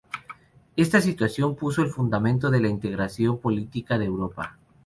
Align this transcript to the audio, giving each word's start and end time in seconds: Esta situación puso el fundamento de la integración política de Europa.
Esta 0.77 0.99
situación 0.99 1.55
puso 1.55 1.83
el 1.83 1.91
fundamento 1.91 2.49
de 2.49 2.59
la 2.59 2.69
integración 2.69 3.37
política 3.37 3.99
de 3.99 4.05
Europa. 4.05 4.57